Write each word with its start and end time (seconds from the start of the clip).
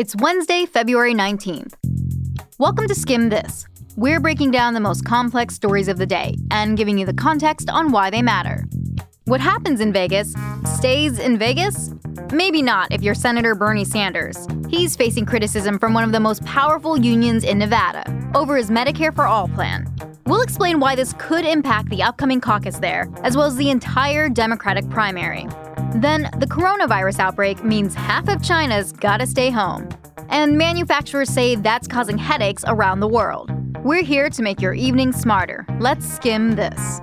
It's 0.00 0.16
Wednesday, 0.16 0.64
February 0.64 1.12
19th. 1.12 1.74
Welcome 2.56 2.88
to 2.88 2.94
Skimm 2.94 3.28
This. 3.28 3.66
We're 3.96 4.18
breaking 4.18 4.50
down 4.50 4.72
the 4.72 4.80
most 4.80 5.04
complex 5.04 5.54
stories 5.54 5.88
of 5.88 5.98
the 5.98 6.06
day 6.06 6.36
and 6.50 6.74
giving 6.74 6.96
you 6.96 7.04
the 7.04 7.12
context 7.12 7.68
on 7.68 7.92
why 7.92 8.08
they 8.08 8.22
matter. 8.22 8.64
What 9.26 9.42
happens 9.42 9.78
in 9.78 9.92
Vegas 9.92 10.34
stays 10.64 11.18
in 11.18 11.36
Vegas? 11.36 11.90
Maybe 12.32 12.62
not 12.62 12.90
if 12.90 13.02
you're 13.02 13.14
Senator 13.14 13.54
Bernie 13.54 13.84
Sanders. 13.84 14.48
He's 14.70 14.96
facing 14.96 15.26
criticism 15.26 15.78
from 15.78 15.92
one 15.92 16.04
of 16.04 16.12
the 16.12 16.20
most 16.20 16.42
powerful 16.46 16.98
unions 16.98 17.44
in 17.44 17.58
Nevada 17.58 18.02
over 18.34 18.56
his 18.56 18.70
Medicare 18.70 19.14
for 19.14 19.26
All 19.26 19.48
plan. 19.48 19.86
We'll 20.24 20.40
explain 20.40 20.80
why 20.80 20.94
this 20.94 21.12
could 21.18 21.44
impact 21.44 21.90
the 21.90 22.02
upcoming 22.02 22.40
caucus 22.40 22.78
there, 22.78 23.06
as 23.22 23.36
well 23.36 23.44
as 23.44 23.56
the 23.56 23.68
entire 23.68 24.30
Democratic 24.30 24.88
primary. 24.88 25.46
Then, 25.94 26.30
the 26.38 26.46
coronavirus 26.46 27.18
outbreak 27.18 27.64
means 27.64 27.94
half 27.94 28.28
of 28.28 28.42
China's 28.42 28.92
gotta 28.92 29.26
stay 29.26 29.50
home. 29.50 29.88
And 30.28 30.56
manufacturers 30.56 31.28
say 31.28 31.56
that's 31.56 31.88
causing 31.88 32.16
headaches 32.16 32.64
around 32.66 33.00
the 33.00 33.08
world. 33.08 33.50
We're 33.84 34.04
here 34.04 34.30
to 34.30 34.42
make 34.42 34.60
your 34.60 34.74
evening 34.74 35.12
smarter. 35.12 35.66
Let's 35.80 36.06
skim 36.06 36.54
this. 36.54 37.00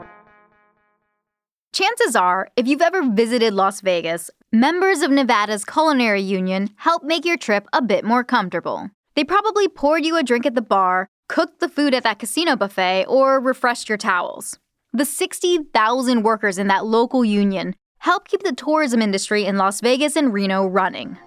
Chances 1.74 2.16
are, 2.16 2.50
if 2.56 2.66
you've 2.66 2.82
ever 2.82 3.04
visited 3.12 3.54
Las 3.54 3.82
Vegas, 3.82 4.32
members 4.52 5.02
of 5.02 5.12
Nevada's 5.12 5.66
Culinary 5.66 6.22
Union 6.22 6.70
help 6.78 7.04
make 7.04 7.26
your 7.26 7.38
trip 7.38 7.68
a 7.74 7.82
bit 7.82 8.06
more 8.06 8.24
comfortable. 8.24 8.90
They 9.16 9.24
probably 9.24 9.68
poured 9.68 10.06
you 10.06 10.18
a 10.18 10.24
drink 10.24 10.46
at 10.46 10.56
the 10.56 10.62
bar, 10.62 11.10
cooked 11.28 11.60
the 11.60 11.68
food 11.68 11.94
at 11.94 12.04
that 12.04 12.20
casino 12.20 12.56
buffet, 12.56 13.06
or 13.08 13.40
refreshed 13.40 13.90
your 13.90 13.98
towels. 13.98 14.58
The 14.94 15.06
60,000 15.06 16.24
workers 16.24 16.58
in 16.58 16.68
that 16.68 16.86
local 16.86 17.26
union 17.26 17.76
help 18.08 18.26
keep 18.26 18.42
the 18.42 18.54
tourism 18.54 19.02
industry 19.02 19.44
in 19.44 19.58
Las 19.58 19.82
Vegas 19.82 20.16
and 20.16 20.32
Reno 20.32 20.66
running. 20.66 21.18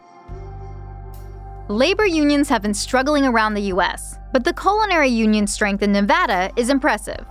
Labor 1.69 2.07
unions 2.07 2.49
have 2.49 2.63
been 2.63 2.73
struggling 2.73 3.27
around 3.27 3.53
the 3.53 3.69
US, 3.75 4.17
but 4.33 4.45
the 4.45 4.55
culinary 4.55 5.11
union's 5.11 5.53
strength 5.53 5.83
in 5.83 5.93
Nevada 5.93 6.51
is 6.57 6.71
impressive. 6.71 7.27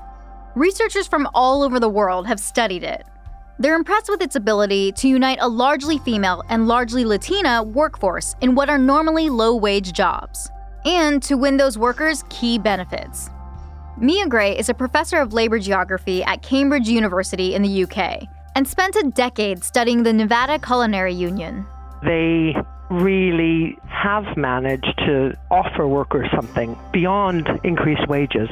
Researchers 0.53 1.07
from 1.07 1.27
all 1.33 1.63
over 1.63 1.79
the 1.79 1.89
world 1.89 2.27
have 2.27 2.39
studied 2.39 2.83
it. 2.83 3.07
They're 3.57 3.73
impressed 3.73 4.07
with 4.07 4.21
its 4.21 4.35
ability 4.35 4.91
to 4.91 5.07
unite 5.07 5.39
a 5.41 5.49
largely 5.49 5.97
female 5.97 6.43
and 6.49 6.67
largely 6.67 7.03
Latina 7.03 7.63
workforce 7.63 8.35
in 8.41 8.53
what 8.53 8.69
are 8.69 8.77
normally 8.77 9.31
low 9.31 9.55
wage 9.55 9.93
jobs, 9.93 10.51
and 10.85 11.23
to 11.23 11.37
win 11.37 11.57
those 11.57 11.75
workers 11.75 12.23
key 12.29 12.59
benefits. 12.59 13.31
Mia 13.97 14.27
Gray 14.27 14.55
is 14.55 14.69
a 14.69 14.75
professor 14.75 15.17
of 15.17 15.33
labor 15.33 15.57
geography 15.57 16.23
at 16.23 16.43
Cambridge 16.43 16.87
University 16.87 17.55
in 17.55 17.63
the 17.63 17.85
UK 17.85 18.29
and 18.55 18.67
spent 18.67 18.95
a 18.95 19.03
decade 19.13 19.63
studying 19.63 20.03
the 20.03 20.13
Nevada 20.13 20.59
Culinary 20.59 21.13
Union. 21.13 21.65
They 22.03 22.55
really 22.89 23.77
have 23.87 24.35
managed 24.35 24.97
to 25.05 25.37
offer 25.51 25.87
workers 25.87 26.27
something 26.35 26.77
beyond 26.91 27.47
increased 27.63 28.07
wages. 28.07 28.49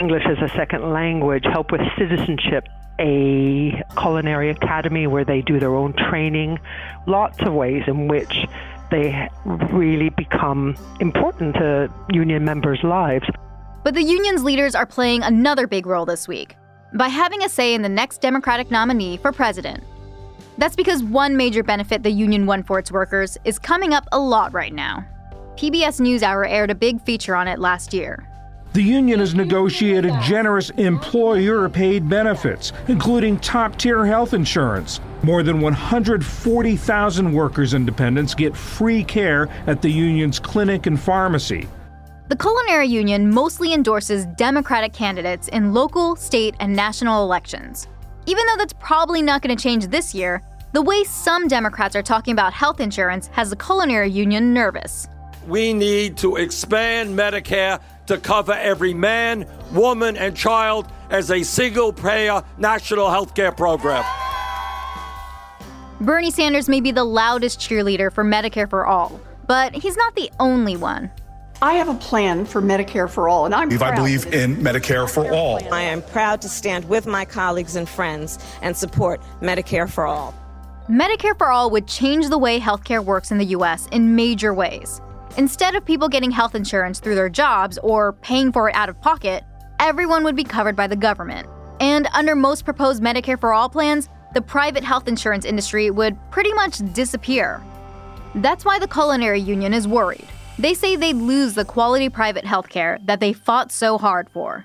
English 0.00 0.24
as 0.26 0.38
a 0.38 0.48
second 0.56 0.92
language, 0.92 1.44
help 1.44 1.70
with 1.70 1.80
citizenship, 1.98 2.66
a 2.98 3.82
culinary 3.98 4.50
academy 4.50 5.06
where 5.06 5.24
they 5.24 5.42
do 5.42 5.60
their 5.60 5.74
own 5.74 5.92
training, 5.92 6.58
lots 7.06 7.38
of 7.40 7.52
ways 7.52 7.82
in 7.86 8.08
which 8.08 8.46
they 8.90 9.28
really 9.44 10.10
become 10.10 10.76
important 11.00 11.54
to 11.54 11.92
union 12.10 12.44
members' 12.44 12.82
lives. 12.82 13.26
But 13.84 13.94
the 13.94 14.02
union's 14.02 14.44
leaders 14.44 14.74
are 14.74 14.86
playing 14.86 15.22
another 15.22 15.66
big 15.66 15.86
role 15.86 16.06
this 16.06 16.28
week 16.28 16.56
by 16.94 17.08
having 17.08 17.42
a 17.42 17.48
say 17.48 17.74
in 17.74 17.82
the 17.82 17.88
next 17.88 18.20
Democratic 18.20 18.70
nominee 18.70 19.16
for 19.16 19.32
president. 19.32 19.82
That's 20.58 20.76
because 20.76 21.02
one 21.02 21.36
major 21.36 21.62
benefit 21.62 22.02
the 22.02 22.10
union 22.10 22.46
won 22.46 22.62
for 22.62 22.78
its 22.78 22.92
workers 22.92 23.38
is 23.44 23.58
coming 23.58 23.94
up 23.94 24.06
a 24.12 24.18
lot 24.18 24.52
right 24.52 24.72
now. 24.72 25.04
PBS 25.56 26.00
NewsHour 26.00 26.48
aired 26.48 26.70
a 26.70 26.74
big 26.74 27.00
feature 27.00 27.34
on 27.34 27.48
it 27.48 27.58
last 27.58 27.94
year. 27.94 28.28
The 28.72 28.82
union 28.82 29.20
has 29.20 29.34
negotiated 29.34 30.14
generous 30.22 30.70
employer 30.70 31.68
paid 31.68 32.08
benefits, 32.08 32.72
including 32.88 33.38
top 33.40 33.76
tier 33.76 34.06
health 34.06 34.32
insurance. 34.32 34.98
More 35.22 35.42
than 35.42 35.60
140,000 35.60 37.32
workers 37.32 37.74
and 37.74 37.84
dependents 37.84 38.34
get 38.34 38.56
free 38.56 39.04
care 39.04 39.48
at 39.66 39.82
the 39.82 39.90
union's 39.90 40.38
clinic 40.38 40.86
and 40.86 40.98
pharmacy. 40.98 41.68
The 42.32 42.38
Culinary 42.38 42.86
Union 42.86 43.28
mostly 43.28 43.74
endorses 43.74 44.24
Democratic 44.24 44.94
candidates 44.94 45.48
in 45.48 45.74
local, 45.74 46.16
state, 46.16 46.54
and 46.60 46.74
national 46.74 47.22
elections. 47.24 47.88
Even 48.24 48.46
though 48.46 48.56
that's 48.56 48.72
probably 48.80 49.20
not 49.20 49.42
going 49.42 49.54
to 49.54 49.62
change 49.62 49.88
this 49.88 50.14
year, 50.14 50.42
the 50.72 50.80
way 50.80 51.04
some 51.04 51.46
Democrats 51.46 51.94
are 51.94 52.02
talking 52.02 52.32
about 52.32 52.54
health 52.54 52.80
insurance 52.80 53.26
has 53.32 53.50
the 53.50 53.56
Culinary 53.56 54.08
Union 54.08 54.54
nervous. 54.54 55.08
We 55.46 55.74
need 55.74 56.16
to 56.24 56.36
expand 56.36 57.10
Medicare 57.10 57.82
to 58.06 58.16
cover 58.16 58.54
every 58.54 58.94
man, 58.94 59.46
woman, 59.70 60.16
and 60.16 60.34
child 60.34 60.90
as 61.10 61.30
a 61.30 61.42
single 61.42 61.92
payer 61.92 62.42
national 62.56 63.10
health 63.10 63.34
care 63.34 63.52
program. 63.52 64.06
Bernie 66.00 66.30
Sanders 66.30 66.66
may 66.66 66.80
be 66.80 66.92
the 66.92 67.04
loudest 67.04 67.60
cheerleader 67.60 68.10
for 68.10 68.24
Medicare 68.24 68.70
for 68.70 68.86
all, 68.86 69.20
but 69.46 69.74
he's 69.74 69.98
not 69.98 70.14
the 70.14 70.30
only 70.40 70.78
one. 70.78 71.10
I 71.62 71.74
have 71.74 71.88
a 71.88 71.94
plan 71.94 72.44
for 72.44 72.60
Medicare 72.60 73.08
for 73.08 73.28
all, 73.28 73.46
and 73.46 73.54
I'm 73.54 73.72
I 73.72 73.76
proud. 73.76 73.94
believe 73.94 74.26
in 74.34 74.56
Medicare 74.56 75.08
for 75.08 75.32
all. 75.32 75.60
I 75.72 75.82
am 75.82 76.02
proud 76.02 76.42
to 76.42 76.48
stand 76.48 76.84
with 76.88 77.06
my 77.06 77.24
colleagues 77.24 77.76
and 77.76 77.88
friends 77.88 78.40
and 78.62 78.76
support 78.76 79.22
Medicare 79.40 79.88
for 79.88 80.04
all. 80.04 80.34
Medicare 80.90 81.38
for 81.38 81.52
all 81.52 81.70
would 81.70 81.86
change 81.86 82.28
the 82.28 82.36
way 82.36 82.58
healthcare 82.58 83.04
works 83.04 83.30
in 83.30 83.38
the 83.38 83.44
US 83.56 83.86
in 83.92 84.16
major 84.16 84.52
ways. 84.52 85.00
Instead 85.36 85.76
of 85.76 85.84
people 85.84 86.08
getting 86.08 86.32
health 86.32 86.56
insurance 86.56 86.98
through 86.98 87.14
their 87.14 87.28
jobs 87.28 87.78
or 87.84 88.14
paying 88.14 88.50
for 88.50 88.68
it 88.68 88.74
out 88.74 88.88
of 88.88 89.00
pocket, 89.00 89.44
everyone 89.78 90.24
would 90.24 90.34
be 90.34 90.42
covered 90.42 90.74
by 90.74 90.88
the 90.88 90.96
government. 90.96 91.46
And 91.78 92.08
under 92.12 92.34
most 92.34 92.64
proposed 92.64 93.00
Medicare 93.00 93.38
for 93.38 93.52
all 93.52 93.68
plans, 93.68 94.08
the 94.34 94.42
private 94.42 94.82
health 94.82 95.06
insurance 95.06 95.44
industry 95.44 95.92
would 95.92 96.18
pretty 96.32 96.52
much 96.54 96.78
disappear. 96.92 97.62
That's 98.34 98.64
why 98.64 98.80
the 98.80 98.88
Culinary 98.88 99.40
Union 99.40 99.72
is 99.72 99.86
worried. 99.86 100.26
They 100.58 100.74
say 100.74 100.96
they'd 100.96 101.14
lose 101.14 101.54
the 101.54 101.64
quality 101.64 102.08
private 102.08 102.44
healthcare 102.44 103.04
that 103.06 103.20
they 103.20 103.32
fought 103.32 103.72
so 103.72 103.98
hard 103.98 104.28
for. 104.30 104.64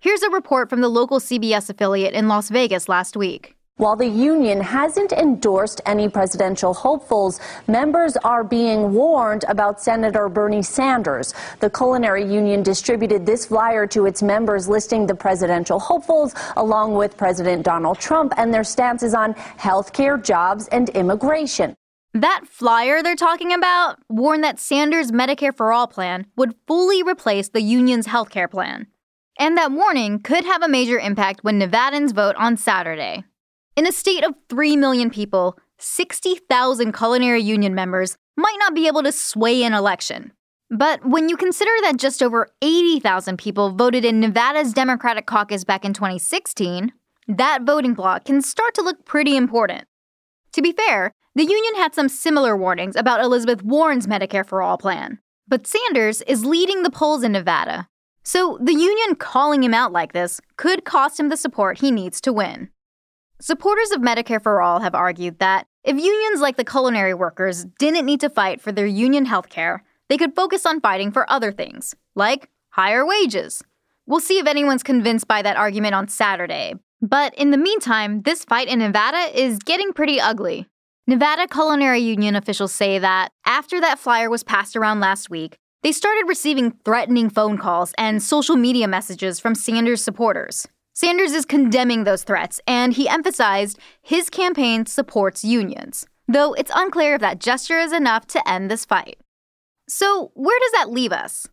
Here's 0.00 0.22
a 0.22 0.30
report 0.30 0.70
from 0.70 0.80
the 0.80 0.88
local 0.88 1.20
CBS 1.20 1.70
affiliate 1.70 2.14
in 2.14 2.26
Las 2.26 2.48
Vegas 2.48 2.88
last 2.88 3.16
week. 3.16 3.54
While 3.76 3.96
the 3.96 4.06
union 4.06 4.60
hasn't 4.60 5.12
endorsed 5.12 5.80
any 5.86 6.06
presidential 6.06 6.74
hopefuls, 6.74 7.40
members 7.66 8.14
are 8.18 8.44
being 8.44 8.92
warned 8.92 9.44
about 9.48 9.80
Senator 9.80 10.28
Bernie 10.28 10.62
Sanders. 10.62 11.32
The 11.60 11.70
Culinary 11.70 12.30
Union 12.30 12.62
distributed 12.62 13.24
this 13.24 13.46
flyer 13.46 13.86
to 13.86 14.04
its 14.04 14.22
members 14.22 14.68
listing 14.68 15.06
the 15.06 15.14
presidential 15.14 15.78
hopefuls 15.78 16.34
along 16.58 16.92
with 16.94 17.16
President 17.16 17.62
Donald 17.62 17.98
Trump 17.98 18.34
and 18.36 18.52
their 18.52 18.64
stances 18.64 19.14
on 19.14 19.32
health 19.56 19.94
care, 19.94 20.18
jobs, 20.18 20.68
and 20.68 20.90
immigration. 20.90 21.74
That 22.12 22.42
flyer 22.44 23.02
they're 23.02 23.14
talking 23.14 23.52
about 23.52 23.98
warned 24.08 24.42
that 24.42 24.58
Sanders' 24.58 25.12
Medicare 25.12 25.56
for 25.56 25.72
All 25.72 25.86
plan 25.86 26.26
would 26.36 26.56
fully 26.66 27.02
replace 27.02 27.48
the 27.48 27.62
union's 27.62 28.08
healthcare 28.08 28.50
plan. 28.50 28.88
And 29.38 29.56
that 29.56 29.70
warning 29.70 30.18
could 30.18 30.44
have 30.44 30.62
a 30.62 30.68
major 30.68 30.98
impact 30.98 31.44
when 31.44 31.60
Nevadans 31.60 32.12
vote 32.12 32.34
on 32.36 32.56
Saturday. 32.56 33.24
In 33.76 33.86
a 33.86 33.92
state 33.92 34.24
of 34.24 34.34
3 34.48 34.76
million 34.76 35.08
people, 35.08 35.56
60,000 35.78 36.92
culinary 36.92 37.40
union 37.40 37.74
members 37.74 38.18
might 38.36 38.56
not 38.58 38.74
be 38.74 38.88
able 38.88 39.04
to 39.04 39.12
sway 39.12 39.62
an 39.62 39.72
election. 39.72 40.32
But 40.68 41.04
when 41.06 41.28
you 41.28 41.36
consider 41.36 41.70
that 41.82 41.96
just 41.96 42.22
over 42.22 42.48
80,000 42.60 43.38
people 43.38 43.70
voted 43.70 44.04
in 44.04 44.20
Nevada's 44.20 44.72
Democratic 44.72 45.26
caucus 45.26 45.64
back 45.64 45.84
in 45.84 45.94
2016, 45.94 46.92
that 47.28 47.62
voting 47.62 47.94
bloc 47.94 48.24
can 48.24 48.42
start 48.42 48.74
to 48.74 48.82
look 48.82 49.04
pretty 49.04 49.36
important. 49.36 49.86
To 50.52 50.62
be 50.62 50.72
fair, 50.72 51.14
the 51.34 51.44
union 51.44 51.74
had 51.76 51.94
some 51.94 52.08
similar 52.08 52.56
warnings 52.56 52.96
about 52.96 53.20
Elizabeth 53.20 53.62
Warren's 53.62 54.06
Medicare 54.06 54.46
for 54.46 54.62
All 54.62 54.76
plan. 54.76 55.18
But 55.46 55.66
Sanders 55.66 56.22
is 56.22 56.44
leading 56.44 56.82
the 56.82 56.90
polls 56.90 57.22
in 57.22 57.32
Nevada. 57.32 57.88
So 58.22 58.58
the 58.60 58.74
union 58.74 59.16
calling 59.16 59.62
him 59.62 59.74
out 59.74 59.92
like 59.92 60.12
this 60.12 60.40
could 60.56 60.84
cost 60.84 61.18
him 61.18 61.28
the 61.28 61.36
support 61.36 61.78
he 61.78 61.90
needs 61.90 62.20
to 62.22 62.32
win. 62.32 62.70
Supporters 63.40 63.90
of 63.90 64.02
Medicare 64.02 64.42
for 64.42 64.60
All 64.60 64.80
have 64.80 64.94
argued 64.94 65.38
that 65.38 65.66
if 65.82 65.96
unions 65.96 66.40
like 66.40 66.56
the 66.56 66.64
culinary 66.64 67.14
workers 67.14 67.64
didn't 67.78 68.04
need 68.04 68.20
to 68.20 68.28
fight 68.28 68.60
for 68.60 68.70
their 68.70 68.86
union 68.86 69.24
health 69.24 69.48
care, 69.48 69.82
they 70.08 70.18
could 70.18 70.36
focus 70.36 70.66
on 70.66 70.80
fighting 70.80 71.10
for 71.10 71.30
other 71.30 71.50
things, 71.50 71.94
like 72.14 72.50
higher 72.70 73.06
wages. 73.06 73.62
We'll 74.06 74.20
see 74.20 74.38
if 74.38 74.46
anyone's 74.46 74.82
convinced 74.82 75.26
by 75.26 75.40
that 75.42 75.56
argument 75.56 75.94
on 75.94 76.08
Saturday. 76.08 76.74
But 77.00 77.34
in 77.36 77.50
the 77.50 77.56
meantime, 77.56 78.22
this 78.22 78.44
fight 78.44 78.68
in 78.68 78.80
Nevada 78.80 79.30
is 79.34 79.58
getting 79.58 79.92
pretty 79.92 80.20
ugly. 80.20 80.66
Nevada 81.06 81.48
Culinary 81.48 82.00
Union 82.00 82.36
officials 82.36 82.72
say 82.72 82.98
that 82.98 83.30
after 83.46 83.80
that 83.80 83.98
flyer 83.98 84.30
was 84.30 84.42
passed 84.42 84.76
around 84.76 85.00
last 85.00 85.30
week, 85.30 85.56
they 85.82 85.92
started 85.92 86.26
receiving 86.28 86.72
threatening 86.84 87.30
phone 87.30 87.56
calls 87.56 87.94
and 87.96 88.22
social 88.22 88.54
media 88.54 88.86
messages 88.86 89.40
from 89.40 89.54
Sanders 89.54 90.04
supporters. 90.04 90.68
Sanders 90.92 91.32
is 91.32 91.46
condemning 91.46 92.04
those 92.04 92.22
threats, 92.22 92.60
and 92.66 92.92
he 92.92 93.08
emphasized 93.08 93.78
his 94.02 94.28
campaign 94.28 94.86
supports 94.86 95.44
unions. 95.44 96.06
though 96.28 96.52
it's 96.52 96.70
unclear 96.76 97.16
if 97.16 97.20
that 97.20 97.40
gesture 97.40 97.80
is 97.80 97.92
enough 97.92 98.24
to 98.24 98.48
end 98.48 98.70
this 98.70 98.84
fight. 98.84 99.18
So, 99.88 100.30
where 100.34 100.60
does 100.60 100.72
that 100.72 100.88
leave 100.88 101.10
us? 101.10 101.48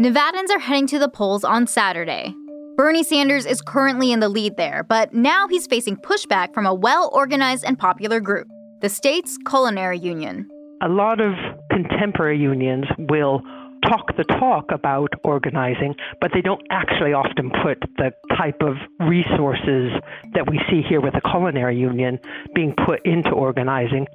Nevadans 0.00 0.50
are 0.50 0.58
heading 0.58 0.88
to 0.88 0.98
the 0.98 1.08
polls 1.08 1.44
on 1.44 1.68
Saturday. 1.68 2.34
Bernie 2.74 3.04
Sanders 3.04 3.44
is 3.44 3.60
currently 3.60 4.12
in 4.12 4.20
the 4.20 4.30
lead 4.30 4.56
there, 4.56 4.82
but 4.88 5.12
now 5.12 5.46
he's 5.46 5.66
facing 5.66 5.94
pushback 5.96 6.54
from 6.54 6.64
a 6.64 6.72
well 6.72 7.10
organized 7.12 7.64
and 7.64 7.78
popular 7.78 8.18
group, 8.18 8.48
the 8.80 8.88
state's 8.88 9.36
culinary 9.46 9.98
union. 9.98 10.48
A 10.82 10.88
lot 10.88 11.20
of 11.20 11.34
contemporary 11.70 12.38
unions 12.38 12.86
will 12.98 13.42
talk 13.86 14.16
the 14.16 14.24
talk 14.24 14.64
about 14.72 15.12
organizing, 15.22 15.94
but 16.20 16.30
they 16.32 16.40
don't 16.40 16.62
actually 16.70 17.12
often 17.12 17.50
put 17.62 17.78
the 17.98 18.10
type 18.38 18.62
of 18.62 18.76
resources 19.00 19.92
that 20.32 20.50
we 20.50 20.58
see 20.70 20.80
here 20.80 21.02
with 21.02 21.12
the 21.12 21.20
culinary 21.20 21.76
union 21.76 22.18
being 22.54 22.74
put 22.86 23.04
into 23.04 23.30
organizing. 23.30 24.06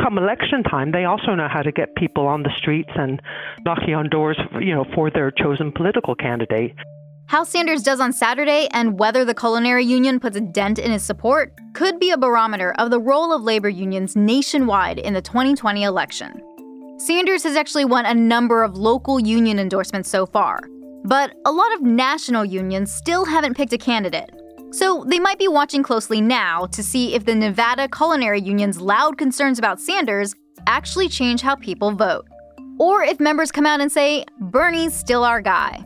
Come 0.00 0.16
election 0.16 0.62
time, 0.62 0.92
they 0.92 1.06
also 1.06 1.34
know 1.34 1.48
how 1.48 1.62
to 1.62 1.72
get 1.72 1.96
people 1.96 2.28
on 2.28 2.44
the 2.44 2.50
streets 2.56 2.90
and 2.94 3.20
knocking 3.64 3.94
on 3.94 4.08
doors, 4.10 4.38
you 4.60 4.74
know, 4.74 4.84
for 4.94 5.10
their 5.10 5.32
chosen 5.32 5.72
political 5.72 6.14
candidate. 6.14 6.72
How 7.28 7.42
Sanders 7.42 7.82
does 7.82 7.98
on 7.98 8.12
Saturday 8.12 8.68
and 8.70 9.00
whether 9.00 9.24
the 9.24 9.34
culinary 9.34 9.84
union 9.84 10.20
puts 10.20 10.36
a 10.36 10.40
dent 10.40 10.78
in 10.78 10.92
his 10.92 11.02
support 11.02 11.52
could 11.74 11.98
be 11.98 12.12
a 12.12 12.16
barometer 12.16 12.72
of 12.78 12.90
the 12.90 13.00
role 13.00 13.32
of 13.32 13.42
labor 13.42 13.68
unions 13.68 14.14
nationwide 14.14 15.00
in 15.00 15.12
the 15.12 15.20
2020 15.20 15.82
election. 15.82 16.40
Sanders 16.98 17.42
has 17.42 17.56
actually 17.56 17.84
won 17.84 18.06
a 18.06 18.14
number 18.14 18.62
of 18.62 18.76
local 18.78 19.18
union 19.18 19.58
endorsements 19.58 20.08
so 20.08 20.24
far, 20.24 20.60
but 21.02 21.34
a 21.44 21.50
lot 21.50 21.74
of 21.74 21.82
national 21.82 22.44
unions 22.44 22.94
still 22.94 23.24
haven't 23.24 23.56
picked 23.56 23.72
a 23.72 23.78
candidate. 23.78 24.30
So 24.70 25.04
they 25.08 25.18
might 25.18 25.40
be 25.40 25.48
watching 25.48 25.82
closely 25.82 26.20
now 26.20 26.66
to 26.66 26.80
see 26.80 27.16
if 27.16 27.24
the 27.24 27.34
Nevada 27.34 27.88
Culinary 27.88 28.40
Union's 28.40 28.80
loud 28.80 29.18
concerns 29.18 29.58
about 29.58 29.80
Sanders 29.80 30.32
actually 30.68 31.08
change 31.08 31.40
how 31.40 31.56
people 31.56 31.90
vote. 31.90 32.28
Or 32.78 33.02
if 33.02 33.18
members 33.18 33.50
come 33.50 33.66
out 33.66 33.80
and 33.80 33.90
say, 33.90 34.24
Bernie's 34.38 34.94
still 34.94 35.24
our 35.24 35.40
guy. 35.40 35.84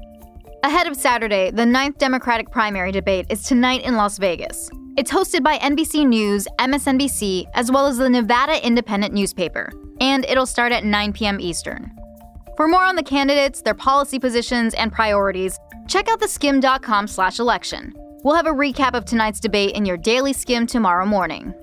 Ahead 0.62 0.86
of 0.86 0.94
Saturday, 0.94 1.50
the 1.50 1.64
ninth 1.64 1.96
Democratic 1.96 2.50
primary 2.50 2.92
debate 2.92 3.24
is 3.30 3.42
tonight 3.42 3.82
in 3.82 3.96
Las 3.96 4.18
Vegas. 4.18 4.68
It's 4.98 5.10
hosted 5.10 5.42
by 5.42 5.56
NBC 5.56 6.06
News, 6.06 6.46
MSNBC, 6.58 7.46
as 7.54 7.70
well 7.70 7.86
as 7.86 7.96
the 7.96 8.10
Nevada 8.10 8.64
Independent 8.64 9.14
newspaper, 9.14 9.72
and 10.02 10.26
it'll 10.26 10.44
start 10.44 10.70
at 10.72 10.84
9 10.84 11.14
p.m. 11.14 11.40
Eastern. 11.40 11.90
For 12.58 12.68
more 12.68 12.84
on 12.84 12.94
the 12.94 13.02
candidates, 13.02 13.62
their 13.62 13.72
policy 13.72 14.18
positions, 14.18 14.74
and 14.74 14.92
priorities, 14.92 15.58
check 15.88 16.08
out 16.10 16.20
theskimm.com/election. 16.20 17.94
We'll 18.22 18.36
have 18.36 18.46
a 18.46 18.50
recap 18.50 18.92
of 18.92 19.06
tonight's 19.06 19.40
debate 19.40 19.74
in 19.74 19.86
your 19.86 19.96
daily 19.96 20.34
skim 20.34 20.66
tomorrow 20.66 21.06
morning. 21.06 21.54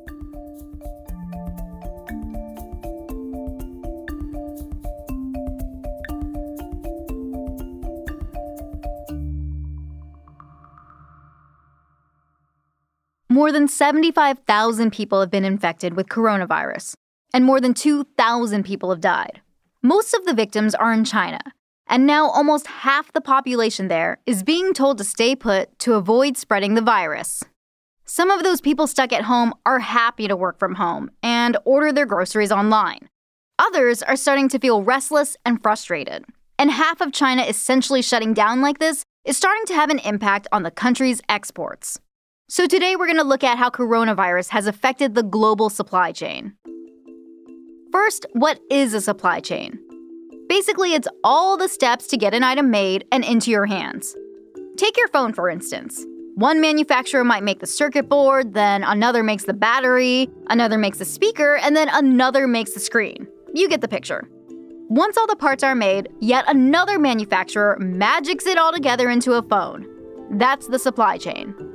More 13.37 13.51
than 13.51 13.67
75,000 13.67 14.89
people 14.89 15.19
have 15.19 15.29
been 15.29 15.45
infected 15.45 15.95
with 15.95 16.09
coronavirus, 16.09 16.95
and 17.31 17.45
more 17.45 17.61
than 17.61 17.75
2,000 17.75 18.65
people 18.65 18.89
have 18.89 18.99
died. 18.99 19.41
Most 19.83 20.15
of 20.15 20.25
the 20.25 20.33
victims 20.33 20.73
are 20.73 20.91
in 20.91 21.05
China, 21.05 21.41
and 21.85 22.07
now 22.07 22.27
almost 22.27 22.65
half 22.65 23.13
the 23.13 23.21
population 23.21 23.89
there 23.89 24.17
is 24.25 24.41
being 24.41 24.73
told 24.73 24.97
to 24.97 25.03
stay 25.03 25.35
put 25.35 25.77
to 25.77 25.93
avoid 25.93 26.35
spreading 26.35 26.73
the 26.73 26.81
virus. 26.81 27.43
Some 28.05 28.31
of 28.31 28.41
those 28.41 28.59
people 28.59 28.87
stuck 28.87 29.13
at 29.13 29.25
home 29.25 29.53
are 29.67 29.81
happy 29.81 30.27
to 30.27 30.35
work 30.35 30.57
from 30.57 30.73
home 30.73 31.11
and 31.21 31.57
order 31.63 31.91
their 31.91 32.07
groceries 32.07 32.51
online. 32.51 33.07
Others 33.59 34.01
are 34.01 34.15
starting 34.15 34.49
to 34.49 34.57
feel 34.57 34.81
restless 34.81 35.37
and 35.45 35.61
frustrated. 35.61 36.25
And 36.57 36.71
half 36.71 37.01
of 37.01 37.13
China 37.13 37.43
essentially 37.43 38.01
shutting 38.01 38.33
down 38.33 38.61
like 38.61 38.79
this 38.79 39.03
is 39.25 39.37
starting 39.37 39.65
to 39.67 39.75
have 39.75 39.91
an 39.91 39.99
impact 39.99 40.47
on 40.51 40.63
the 40.63 40.71
country's 40.71 41.21
exports. 41.29 41.99
So, 42.49 42.65
today 42.65 42.95
we're 42.95 43.07
going 43.07 43.17
to 43.17 43.25
look 43.25 43.43
at 43.43 43.57
how 43.57 43.69
coronavirus 43.69 44.47
has 44.51 44.67
affected 44.67 45.15
the 45.15 45.21
global 45.21 45.69
supply 45.69 46.13
chain. 46.13 46.53
First, 47.91 48.25
what 48.31 48.61
is 48.71 48.93
a 48.93 49.01
supply 49.01 49.41
chain? 49.41 49.77
Basically, 50.47 50.93
it's 50.93 51.09
all 51.25 51.57
the 51.57 51.67
steps 51.67 52.07
to 52.07 52.15
get 52.15 52.33
an 52.33 52.43
item 52.43 52.71
made 52.71 53.03
and 53.11 53.25
into 53.25 53.51
your 53.51 53.65
hands. 53.65 54.15
Take 54.77 54.95
your 54.95 55.09
phone, 55.09 55.33
for 55.33 55.49
instance. 55.49 56.05
One 56.35 56.61
manufacturer 56.61 57.25
might 57.25 57.43
make 57.43 57.59
the 57.59 57.67
circuit 57.67 58.07
board, 58.07 58.53
then 58.53 58.81
another 58.85 59.23
makes 59.23 59.43
the 59.43 59.53
battery, 59.53 60.29
another 60.49 60.77
makes 60.77 60.99
the 60.99 61.05
speaker, 61.05 61.57
and 61.57 61.75
then 61.75 61.89
another 61.91 62.47
makes 62.47 62.71
the 62.71 62.79
screen. 62.79 63.27
You 63.53 63.67
get 63.67 63.81
the 63.81 63.89
picture. 63.89 64.25
Once 64.87 65.17
all 65.17 65.27
the 65.27 65.35
parts 65.35 65.63
are 65.63 65.75
made, 65.75 66.07
yet 66.21 66.45
another 66.47 66.97
manufacturer 66.97 67.77
magics 67.81 68.45
it 68.45 68.57
all 68.57 68.71
together 68.71 69.09
into 69.09 69.33
a 69.33 69.43
phone. 69.43 69.85
That's 70.31 70.67
the 70.67 70.79
supply 70.79 71.17
chain. 71.17 71.66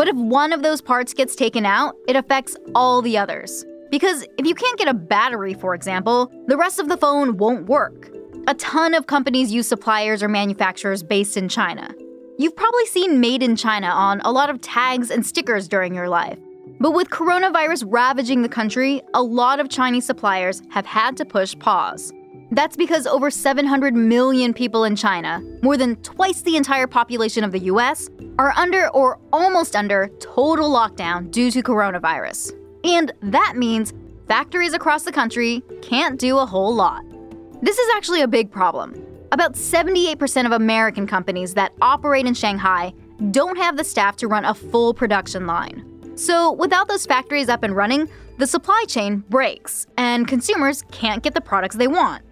But 0.00 0.08
if 0.08 0.16
one 0.16 0.54
of 0.54 0.62
those 0.62 0.80
parts 0.80 1.12
gets 1.12 1.36
taken 1.36 1.66
out, 1.66 1.94
it 2.08 2.16
affects 2.16 2.56
all 2.74 3.02
the 3.02 3.18
others. 3.18 3.66
Because 3.90 4.22
if 4.38 4.46
you 4.46 4.54
can't 4.54 4.78
get 4.78 4.88
a 4.88 4.94
battery, 4.94 5.52
for 5.52 5.74
example, 5.74 6.32
the 6.46 6.56
rest 6.56 6.78
of 6.78 6.88
the 6.88 6.96
phone 6.96 7.36
won't 7.36 7.66
work. 7.66 8.10
A 8.46 8.54
ton 8.54 8.94
of 8.94 9.08
companies 9.08 9.52
use 9.52 9.68
suppliers 9.68 10.22
or 10.22 10.28
manufacturers 10.28 11.02
based 11.02 11.36
in 11.36 11.50
China. 11.50 11.94
You've 12.38 12.56
probably 12.56 12.86
seen 12.86 13.20
Made 13.20 13.42
in 13.42 13.56
China 13.56 13.88
on 13.88 14.22
a 14.22 14.32
lot 14.32 14.48
of 14.48 14.62
tags 14.62 15.10
and 15.10 15.26
stickers 15.26 15.68
during 15.68 15.94
your 15.94 16.08
life. 16.08 16.38
But 16.80 16.92
with 16.92 17.10
coronavirus 17.10 17.84
ravaging 17.86 18.40
the 18.40 18.48
country, 18.48 19.02
a 19.12 19.22
lot 19.22 19.60
of 19.60 19.68
Chinese 19.68 20.06
suppliers 20.06 20.62
have 20.70 20.86
had 20.86 21.18
to 21.18 21.26
push 21.26 21.54
pause. 21.58 22.10
That's 22.52 22.76
because 22.76 23.06
over 23.06 23.30
700 23.30 23.94
million 23.94 24.52
people 24.52 24.84
in 24.84 24.96
China, 24.96 25.40
more 25.62 25.76
than 25.76 25.96
twice 25.96 26.42
the 26.42 26.56
entire 26.56 26.88
population 26.88 27.44
of 27.44 27.52
the 27.52 27.60
US, 27.60 28.10
are 28.38 28.52
under 28.56 28.88
or 28.88 29.18
almost 29.32 29.76
under 29.76 30.08
total 30.18 30.70
lockdown 30.70 31.30
due 31.30 31.50
to 31.52 31.62
coronavirus. 31.62 32.52
And 32.82 33.12
that 33.22 33.54
means 33.56 33.92
factories 34.26 34.72
across 34.72 35.04
the 35.04 35.12
country 35.12 35.62
can't 35.82 36.18
do 36.18 36.38
a 36.38 36.46
whole 36.46 36.74
lot. 36.74 37.04
This 37.62 37.78
is 37.78 37.88
actually 37.94 38.22
a 38.22 38.28
big 38.28 38.50
problem. 38.50 39.06
About 39.32 39.54
78% 39.54 40.46
of 40.46 40.52
American 40.52 41.06
companies 41.06 41.54
that 41.54 41.72
operate 41.80 42.26
in 42.26 42.34
Shanghai 42.34 42.92
don't 43.30 43.58
have 43.58 43.76
the 43.76 43.84
staff 43.84 44.16
to 44.16 44.28
run 44.28 44.44
a 44.44 44.54
full 44.54 44.92
production 44.92 45.46
line. 45.46 45.84
So, 46.16 46.52
without 46.52 46.88
those 46.88 47.06
factories 47.06 47.48
up 47.48 47.62
and 47.62 47.76
running, 47.76 48.08
the 48.38 48.46
supply 48.46 48.84
chain 48.88 49.18
breaks 49.28 49.86
and 49.96 50.26
consumers 50.26 50.82
can't 50.90 51.22
get 51.22 51.34
the 51.34 51.40
products 51.40 51.76
they 51.76 51.86
want. 51.86 52.22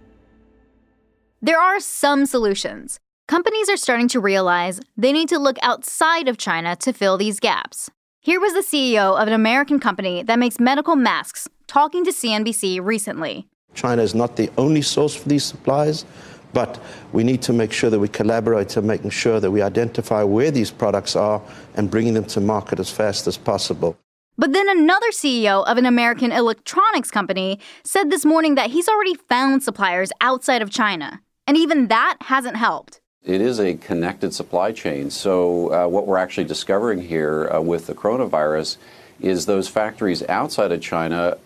There 1.41 1.59
are 1.59 1.79
some 1.79 2.25
solutions. 2.25 2.99
Companies 3.29 3.69
are 3.69 3.77
starting 3.77 4.09
to 4.09 4.19
realize 4.19 4.81
they 4.97 5.13
need 5.13 5.29
to 5.29 5.39
look 5.39 5.55
outside 5.61 6.27
of 6.27 6.37
China 6.37 6.75
to 6.75 6.91
fill 6.91 7.17
these 7.17 7.39
gaps. 7.39 7.89
Here 8.19 8.41
was 8.41 8.51
the 8.51 8.59
CEO 8.59 9.17
of 9.17 9.25
an 9.25 9.33
American 9.33 9.79
company 9.79 10.21
that 10.23 10.37
makes 10.37 10.59
medical 10.59 10.97
masks 10.97 11.47
talking 11.65 12.03
to 12.03 12.11
CNBC 12.11 12.83
recently. 12.83 13.47
China 13.73 14.01
is 14.01 14.13
not 14.13 14.35
the 14.35 14.51
only 14.57 14.81
source 14.81 15.15
for 15.15 15.29
these 15.29 15.45
supplies, 15.45 16.03
but 16.51 16.77
we 17.13 17.23
need 17.23 17.41
to 17.43 17.53
make 17.53 17.71
sure 17.71 17.89
that 17.89 17.99
we 17.99 18.09
collaborate 18.09 18.67
to 18.69 18.81
making 18.81 19.11
sure 19.11 19.39
that 19.39 19.49
we 19.49 19.61
identify 19.61 20.23
where 20.23 20.51
these 20.51 20.71
products 20.71 21.15
are 21.15 21.41
and 21.75 21.89
bringing 21.89 22.15
them 22.15 22.25
to 22.25 22.41
market 22.41 22.81
as 22.81 22.89
fast 22.89 23.27
as 23.27 23.37
possible. 23.37 23.97
But 24.37 24.51
then 24.51 24.67
another 24.67 25.11
CEO 25.11 25.65
of 25.65 25.77
an 25.77 25.85
American 25.85 26.33
electronics 26.33 27.11
company 27.11 27.61
said 27.85 28.09
this 28.09 28.25
morning 28.25 28.55
that 28.55 28.71
he's 28.71 28.89
already 28.89 29.15
found 29.15 29.63
suppliers 29.63 30.11
outside 30.19 30.61
of 30.61 30.69
China. 30.69 31.21
And 31.49 31.57
even 31.57 31.87
that 31.87 32.17
hasn't 32.21 32.57
helped. 32.57 33.01
It 33.23 33.41
is 33.41 33.59
a 33.59 33.73
connected 33.73 34.35
supply 34.35 34.71
chain. 34.71 35.09
So, 35.09 35.73
uh, 35.73 35.87
what 35.87 36.05
we're 36.05 36.19
actually 36.19 36.43
discovering 36.43 37.01
here 37.01 37.49
uh, 37.49 37.59
with 37.59 37.87
the 37.87 37.95
coronavirus 37.95 38.77
is 39.19 39.47
those 39.47 39.67
factories 39.67 40.21
outside 40.29 40.71
of 40.71 40.79
China, 40.79 41.39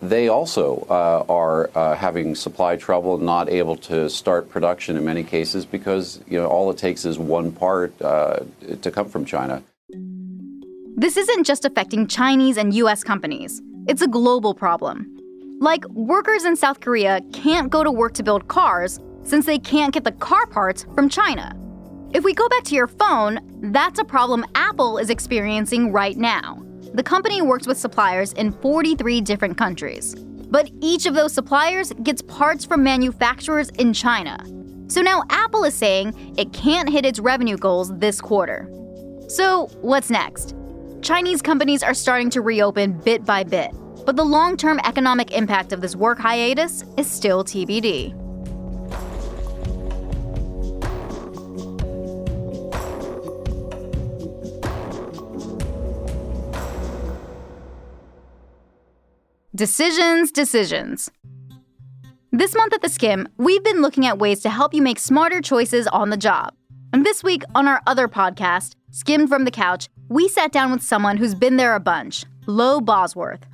they 0.00 0.28
also 0.28 0.86
uh, 0.88 1.30
are 1.30 1.70
uh, 1.74 1.94
having 1.94 2.34
supply 2.34 2.76
trouble, 2.76 3.18
not 3.18 3.50
able 3.50 3.76
to 3.76 4.08
start 4.08 4.48
production 4.48 4.96
in 4.96 5.04
many 5.04 5.22
cases 5.22 5.66
because 5.66 6.20
you 6.26 6.38
know 6.38 6.46
all 6.46 6.70
it 6.70 6.78
takes 6.78 7.04
is 7.04 7.18
one 7.18 7.52
part 7.52 7.92
uh, 8.00 8.38
to 8.80 8.90
come 8.90 9.10
from 9.10 9.26
China. 9.26 9.62
This 10.96 11.18
isn't 11.18 11.44
just 11.44 11.66
affecting 11.66 12.06
Chinese 12.06 12.56
and 12.56 12.72
U.S. 12.76 13.04
companies; 13.04 13.60
it's 13.86 14.00
a 14.00 14.08
global 14.08 14.54
problem. 14.54 15.18
Like 15.60 15.86
workers 15.90 16.46
in 16.46 16.56
South 16.56 16.80
Korea 16.80 17.20
can't 17.34 17.68
go 17.68 17.84
to 17.84 17.90
work 17.90 18.14
to 18.14 18.22
build 18.22 18.48
cars 18.48 18.98
since 19.22 19.46
they 19.46 19.58
can't 19.58 19.94
get 19.94 20.04
the 20.04 20.12
car 20.12 20.46
parts 20.46 20.86
from 20.94 21.08
China. 21.08 21.56
If 22.12 22.24
we 22.24 22.34
go 22.34 22.48
back 22.48 22.64
to 22.64 22.74
your 22.74 22.88
phone, 22.88 23.40
that's 23.72 24.00
a 24.00 24.04
problem 24.04 24.44
Apple 24.54 24.98
is 24.98 25.10
experiencing 25.10 25.92
right 25.92 26.16
now. 26.16 26.60
The 26.94 27.02
company 27.02 27.40
works 27.40 27.66
with 27.66 27.78
suppliers 27.78 28.32
in 28.32 28.52
43 28.52 29.20
different 29.20 29.56
countries. 29.56 30.14
But 30.50 30.70
each 30.80 31.06
of 31.06 31.14
those 31.14 31.32
suppliers 31.32 31.92
gets 32.02 32.22
parts 32.22 32.64
from 32.64 32.82
manufacturers 32.82 33.70
in 33.70 33.92
China. 33.92 34.44
So 34.88 35.00
now 35.00 35.22
Apple 35.30 35.62
is 35.62 35.74
saying 35.74 36.34
it 36.36 36.52
can't 36.52 36.88
hit 36.88 37.06
its 37.06 37.20
revenue 37.20 37.56
goals 37.56 37.96
this 37.98 38.20
quarter. 38.20 38.68
So, 39.28 39.68
what's 39.80 40.10
next? 40.10 40.56
Chinese 41.02 41.40
companies 41.40 41.84
are 41.84 41.94
starting 41.94 42.30
to 42.30 42.40
reopen 42.40 42.98
bit 42.98 43.24
by 43.24 43.44
bit, 43.44 43.70
but 44.04 44.16
the 44.16 44.24
long 44.24 44.56
term 44.56 44.80
economic 44.84 45.30
impact 45.30 45.72
of 45.72 45.80
this 45.80 45.94
work 45.94 46.18
hiatus 46.18 46.82
is 46.96 47.08
still 47.08 47.44
TBD. 47.44 48.29
Decisions, 59.60 60.32
decisions. 60.32 61.10
This 62.32 62.54
month 62.56 62.72
at 62.72 62.80
The 62.80 62.88
Skimm, 62.88 63.26
we've 63.36 63.62
been 63.62 63.82
looking 63.82 64.06
at 64.06 64.18
ways 64.18 64.40
to 64.40 64.48
help 64.48 64.72
you 64.72 64.80
make 64.80 64.98
smarter 64.98 65.42
choices 65.42 65.86
on 65.88 66.08
the 66.08 66.16
job. 66.16 66.54
And 66.94 67.04
this 67.04 67.22
week 67.22 67.42
on 67.54 67.68
our 67.68 67.82
other 67.86 68.08
podcast, 68.08 68.72
Skimm'd 68.90 69.28
from 69.28 69.44
the 69.44 69.50
Couch, 69.50 69.90
we 70.08 70.28
sat 70.28 70.50
down 70.50 70.72
with 70.72 70.80
someone 70.80 71.18
who's 71.18 71.34
been 71.34 71.58
there 71.58 71.74
a 71.74 71.78
bunch 71.78 72.24
Lo 72.46 72.80
Bosworth. 72.80 73.44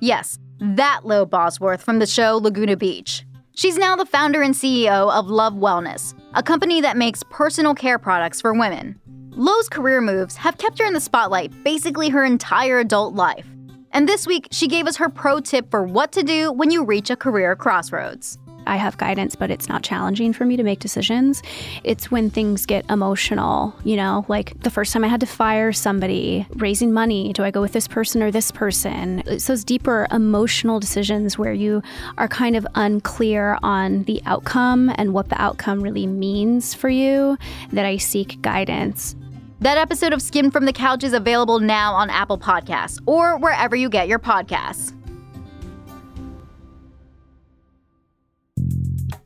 Yes, 0.00 0.38
that 0.60 1.00
Lo 1.04 1.26
Bosworth 1.26 1.82
from 1.82 1.98
the 1.98 2.06
show 2.06 2.38
Laguna 2.38 2.78
Beach. 2.78 3.26
She's 3.54 3.76
now 3.76 3.96
the 3.96 4.06
founder 4.06 4.40
and 4.40 4.54
CEO 4.54 5.12
of 5.12 5.26
Love 5.26 5.52
Wellness, 5.52 6.14
a 6.32 6.42
company 6.42 6.80
that 6.80 6.96
makes 6.96 7.22
personal 7.24 7.74
care 7.74 7.98
products 7.98 8.40
for 8.40 8.54
women. 8.54 8.98
Lo's 9.32 9.68
career 9.68 10.00
moves 10.00 10.36
have 10.36 10.56
kept 10.56 10.78
her 10.78 10.86
in 10.86 10.94
the 10.94 11.00
spotlight 11.00 11.52
basically 11.64 12.08
her 12.08 12.24
entire 12.24 12.78
adult 12.78 13.14
life. 13.14 13.44
And 13.92 14.08
this 14.08 14.26
week, 14.26 14.48
she 14.50 14.68
gave 14.68 14.86
us 14.86 14.96
her 14.96 15.08
pro 15.08 15.40
tip 15.40 15.70
for 15.70 15.82
what 15.82 16.12
to 16.12 16.22
do 16.22 16.52
when 16.52 16.70
you 16.70 16.84
reach 16.84 17.10
a 17.10 17.16
career 17.16 17.56
crossroads. 17.56 18.38
I 18.66 18.76
have 18.76 18.96
guidance, 18.98 19.34
but 19.34 19.50
it's 19.50 19.68
not 19.68 19.82
challenging 19.82 20.32
for 20.32 20.44
me 20.44 20.56
to 20.56 20.62
make 20.62 20.78
decisions. 20.78 21.42
It's 21.82 22.10
when 22.10 22.30
things 22.30 22.66
get 22.66 22.88
emotional, 22.90 23.74
you 23.84 23.96
know, 23.96 24.24
like 24.28 24.60
the 24.60 24.70
first 24.70 24.92
time 24.92 25.02
I 25.02 25.08
had 25.08 25.20
to 25.20 25.26
fire 25.26 25.72
somebody, 25.72 26.46
raising 26.50 26.92
money, 26.92 27.32
do 27.32 27.42
I 27.42 27.50
go 27.50 27.60
with 27.60 27.72
this 27.72 27.88
person 27.88 28.22
or 28.22 28.30
this 28.30 28.50
person? 28.50 29.22
It's 29.26 29.46
those 29.46 29.64
deeper 29.64 30.06
emotional 30.12 30.78
decisions 30.78 31.38
where 31.38 31.52
you 31.52 31.82
are 32.18 32.28
kind 32.28 32.54
of 32.54 32.66
unclear 32.74 33.58
on 33.62 34.04
the 34.04 34.22
outcome 34.26 34.92
and 34.96 35.14
what 35.14 35.30
the 35.30 35.40
outcome 35.40 35.80
really 35.80 36.06
means 36.06 36.74
for 36.74 36.88
you 36.88 37.36
that 37.72 37.86
I 37.86 37.96
seek 37.96 38.40
guidance. 38.42 39.16
That 39.60 39.76
episode 39.76 40.14
of 40.14 40.22
Skimm'd 40.22 40.54
from 40.54 40.64
the 40.64 40.72
Couch 40.72 41.04
is 41.04 41.12
available 41.12 41.60
now 41.60 41.92
on 41.92 42.08
Apple 42.08 42.38
Podcasts 42.38 42.98
or 43.06 43.36
wherever 43.36 43.76
you 43.76 43.90
get 43.90 44.08
your 44.08 44.18
podcasts. 44.18 44.96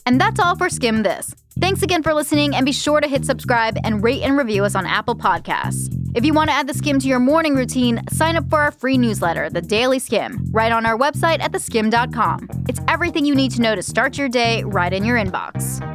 And 0.06 0.20
that's 0.20 0.40
all 0.40 0.56
for 0.56 0.66
Skimm 0.66 1.04
This. 1.04 1.34
Thanks 1.60 1.82
again 1.82 2.02
for 2.02 2.12
listening, 2.12 2.54
and 2.56 2.66
be 2.66 2.72
sure 2.72 3.00
to 3.00 3.06
hit 3.06 3.24
subscribe 3.24 3.78
and 3.84 4.02
rate 4.02 4.22
and 4.22 4.36
review 4.36 4.64
us 4.64 4.74
on 4.74 4.86
Apple 4.86 5.14
Podcasts. 5.14 5.88
If 6.16 6.24
you 6.24 6.34
want 6.34 6.50
to 6.50 6.54
add 6.54 6.66
the 6.66 6.74
skim 6.74 6.98
to 6.98 7.08
your 7.08 7.20
morning 7.20 7.54
routine, 7.54 8.02
sign 8.10 8.36
up 8.36 8.50
for 8.50 8.58
our 8.58 8.72
free 8.72 8.98
newsletter, 8.98 9.48
The 9.50 9.62
Daily 9.62 9.98
Skimm, 10.00 10.48
right 10.50 10.72
on 10.72 10.84
our 10.84 10.98
website 10.98 11.40
at 11.40 11.52
theskimm.com. 11.52 12.48
It's 12.68 12.80
everything 12.88 13.24
you 13.24 13.36
need 13.36 13.52
to 13.52 13.62
know 13.62 13.76
to 13.76 13.82
start 13.84 14.18
your 14.18 14.28
day 14.28 14.64
right 14.64 14.92
in 14.92 15.04
your 15.04 15.16
inbox. 15.16 15.93